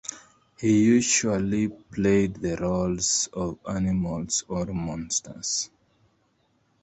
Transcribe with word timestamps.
He 0.59 0.83
usually 0.83 1.67
played 1.67 2.37
the 2.37 2.55
roles 2.55 3.29
of 3.33 3.59
animals 3.69 4.43
or 4.49 4.65
monsters. 4.65 5.69